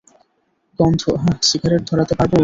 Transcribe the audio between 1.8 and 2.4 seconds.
ধরাতে পারবো?